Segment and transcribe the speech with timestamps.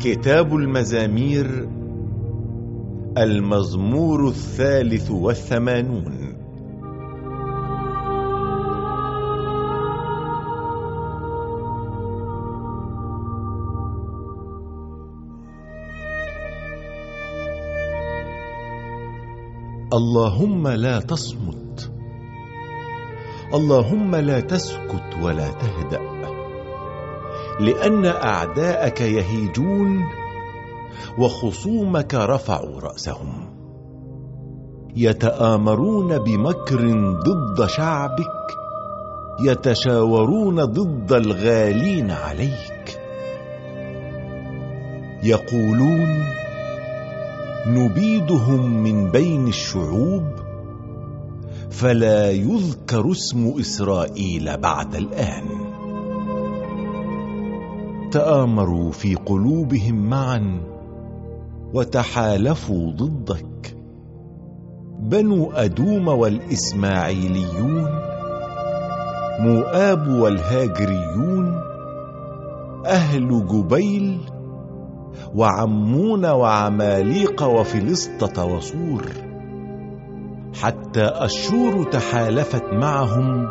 [0.00, 1.68] كتاب المزامير
[3.18, 6.28] المزمور الثالث والثمانون.
[19.92, 21.92] اللهم لا تصمت.
[23.54, 26.07] اللهم لا تسكت ولا تهدأ.
[27.60, 30.04] لأن أعداءك يهيجون
[31.18, 33.48] وخصومك رفعوا رأسهم.
[34.96, 36.80] يتآمرون بمكر
[37.22, 38.56] ضد شعبك
[39.40, 43.00] يتشاورون ضد الغالين عليك.
[45.22, 46.24] يقولون
[47.66, 50.24] نبيدهم من بين الشعوب
[51.70, 55.57] فلا يذكر اسم إسرائيل بعد الآن.
[58.10, 60.60] تآمروا في قلوبهم معا
[61.74, 63.76] وتحالفوا ضدك.
[65.00, 67.88] بنو أدوم والإسماعيليون
[69.40, 71.54] مؤاب والهاجريون
[72.86, 74.20] أهل جبيل
[75.34, 79.02] وعمون وعماليق وفلسطة وصور.
[80.62, 83.48] حتى أشور تحالفت معهم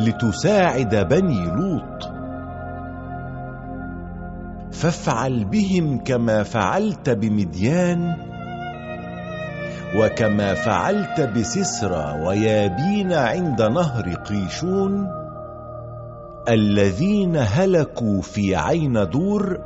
[0.00, 2.19] لتساعد بني لوط.
[4.80, 8.16] فافعل بهم كما فعلت بمديان
[9.96, 15.08] وكما فعلت بسسرى ويابين عند نهر قيشون
[16.48, 19.58] الذين هلكوا في عين دور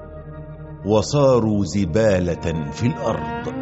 [0.87, 3.55] وصاروا زبالة في الأرض.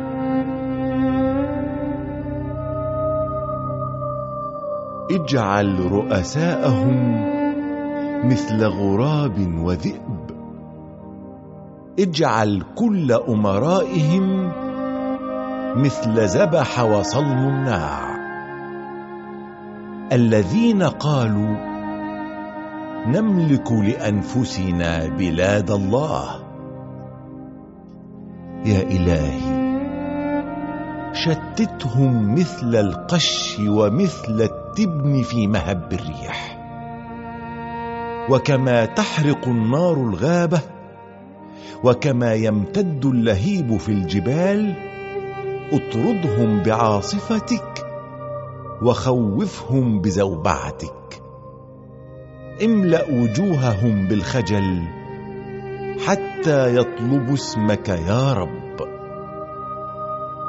[5.10, 7.22] اجعل رؤساءهم
[8.24, 10.21] مثل غراب وذئب.
[11.98, 14.52] اجعل كل أمرائهم
[15.76, 18.12] مثل زبح وصلم الناع
[20.12, 21.56] الذين قالوا
[23.06, 26.42] نملك لأنفسنا بلاد الله.
[28.64, 29.62] يا إلهي
[31.12, 36.58] شتتهم مثل القش ومثل التبن في مهب الريح.
[38.30, 40.60] وكما تحرق النار الغابة
[41.84, 44.74] وكما يمتد اللهيب في الجبال
[45.72, 47.86] اطردهم بعاصفتك
[48.82, 51.22] وخوفهم بزوبعتك.
[52.64, 54.82] املأ وجوههم بالخجل
[56.06, 58.62] حتى يطلبوا اسمك يا رب.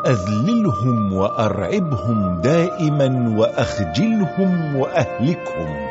[0.07, 5.87] أذللهم وأرعبهم دائما وأخجلهم وأهلكهم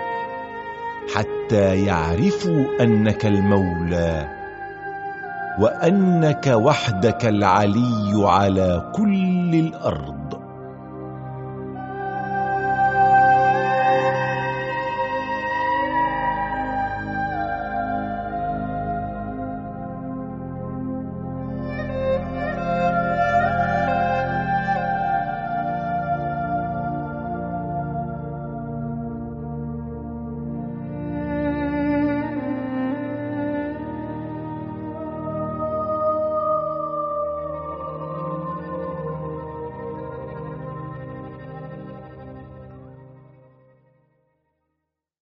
[1.15, 4.42] حتى يعرفوا أنك المولى
[5.59, 10.22] وأنك وحدك العلي على كل الأرض.